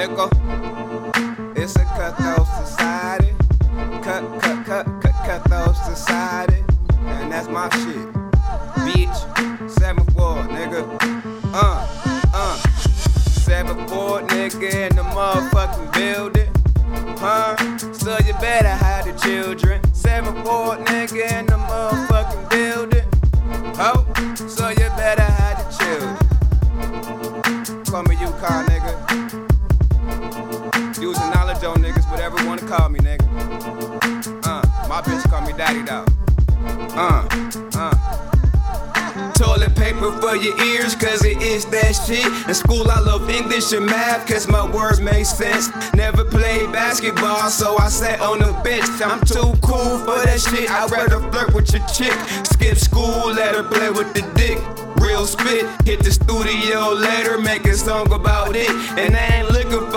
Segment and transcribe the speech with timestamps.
[0.00, 1.56] nigga.
[1.56, 3.34] It's a cutthroat society.
[4.02, 6.64] Cut, cut, cut, cut, cutthroat society.
[7.04, 8.08] And that's my shit.
[8.86, 9.18] Bitch.
[9.70, 10.82] 7 4, nigga.
[11.52, 11.86] Uh,
[12.32, 12.56] uh.
[13.44, 16.48] 7 4, nigga, in the motherfucking building.
[17.18, 17.56] Huh?
[17.92, 19.82] So you better hide the children.
[19.92, 23.06] 7 4, nigga, in the motherfucking building.
[23.76, 24.06] Ho?
[24.48, 26.16] So you better hide the children.
[27.84, 28.69] Call me car
[32.70, 33.26] call me, nigga.
[34.46, 36.08] Uh, my bitch call me daddy dog.
[36.94, 37.26] Uh,
[37.74, 39.32] uh.
[39.32, 42.24] Toilet paper for your ears, cause it is that shit.
[42.46, 45.68] In school, I love English and math, cause my words make sense.
[45.94, 48.86] Never played basketball, so I sat on the bench.
[49.02, 50.70] I'm too cool for that shit.
[50.70, 52.14] I'd rather flirt with your chick.
[52.46, 54.60] Skip school, let her play with the dick.
[55.00, 58.70] Real spit, hit the studio later, make a song about it.
[58.96, 59.49] And I ain't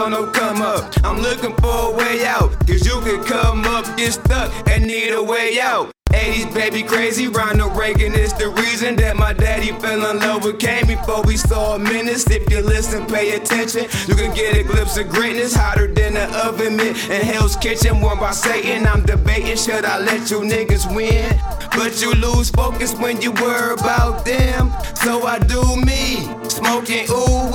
[0.10, 2.52] no come up, I'm looking for a way out.
[2.68, 5.92] Cause you can come up, get stuck, and need a way out.
[6.14, 10.60] 80s baby crazy, Ronald Reagan is the reason that my daddy fell in love with
[10.60, 12.30] Kane before we saw a menace.
[12.30, 16.26] If you listen, pay attention, you can get a glimpse of greatness hotter than the
[16.46, 18.86] oven mitt in Hell's Kitchen, warmed by Satan.
[18.86, 21.36] I'm debating, should I let you niggas win?
[21.76, 24.72] But you lose focus when you worry about them.
[24.96, 27.53] So I do me, smoking ooh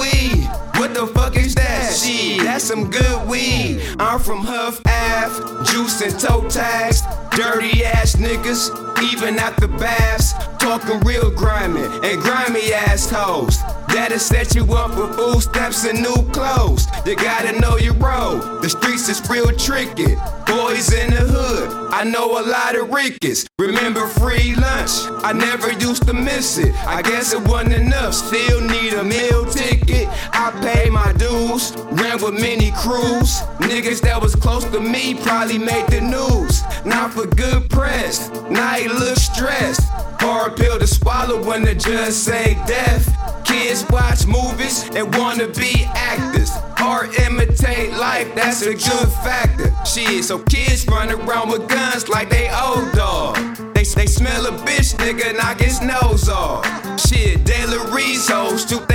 [2.39, 3.81] Shit, that's some good weed.
[3.99, 7.03] I'm from Huff Ave, juice and toe tags.
[7.31, 8.71] Dirty ass niggas,
[9.13, 10.33] even at the baths.
[10.59, 13.59] Talking real grimy and grimy assholes.
[13.89, 16.87] That'll set you up with food stamps and new clothes.
[17.07, 18.39] You gotta know your role.
[18.61, 20.15] The streets is real tricky.
[20.47, 23.47] Boys in the hood, I know a lot of Rickies.
[23.59, 24.91] Remember free lunch?
[25.25, 26.75] I never used to miss it.
[26.87, 28.15] I guess it wasn't enough.
[28.15, 30.09] Still need a meal ticket.
[30.33, 31.08] I pay my
[31.39, 33.41] ran with many crews.
[33.61, 36.63] Niggas that was close to me probably made the news.
[36.85, 39.83] Not for good press, now he look stressed.
[40.21, 43.05] Hard pill to swallow when the judge say death.
[43.45, 46.51] Kids watch movies and wanna be actors.
[46.81, 49.73] Art imitate life, that's a good factor.
[49.85, 53.37] Shit, so kids run around with guns like they old dog.
[53.75, 56.65] They, they smell a bitch, nigga, knock his nose off.
[57.01, 57.55] Shit, De
[57.93, 58.88] Reese hoes shoot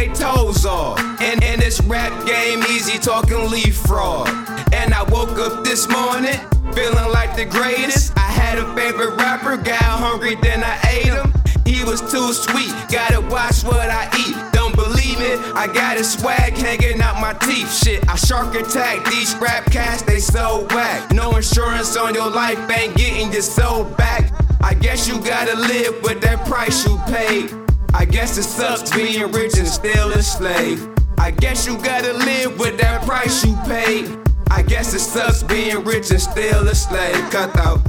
[1.94, 4.28] rap game, easy talking leaf fraud.
[4.74, 6.40] And I woke up this morning
[6.74, 8.18] feeling like the greatest.
[8.18, 11.32] I had a favorite rapper, got hungry, then I ate him.
[11.68, 14.36] He was too sweet, gotta watch what I eat.
[14.54, 17.72] Don't believe it, I got a swag hanging out my teeth.
[17.72, 21.12] Shit, I shark attack these rap cats, they so whack.
[21.12, 24.32] No insurance on your life, ain't getting your soul back.
[24.62, 27.54] I guess you gotta live with that price you paid.
[27.94, 30.90] I guess it sucks being rich and still a slave.
[31.24, 34.14] I guess you gotta live with that price you paid.
[34.52, 37.16] I guess it sucks being rich and still a slave.
[37.32, 37.80] Cut out,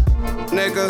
[0.54, 0.86] nigga.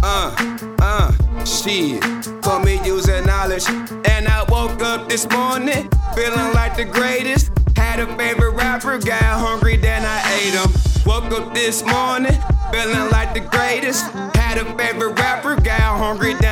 [0.00, 0.30] Uh,
[0.78, 2.00] uh, shit.
[2.40, 3.68] Call me using knowledge.
[4.06, 7.50] And I woke up this morning feeling like the greatest.
[7.76, 10.70] Had a favorite rapper, got hungry, then I ate him.
[11.04, 12.38] Woke up this morning
[12.70, 14.04] feeling like the greatest.
[14.36, 16.47] Had a favorite rapper, got hungry, then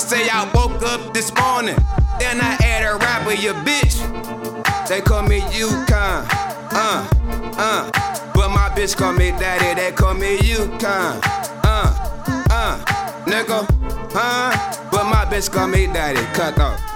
[0.00, 1.76] say I woke up this morning,
[2.18, 4.00] then I ate a rapper, your bitch.
[4.88, 6.26] They call me Yukon,
[6.72, 7.08] uh,
[7.58, 7.90] uh.
[8.34, 11.20] But my bitch call me daddy, they call me Yukon,
[11.64, 12.84] uh, uh.
[13.26, 13.66] Nigga,
[14.12, 14.88] huh?
[14.90, 16.89] But my bitch call me daddy, cut off.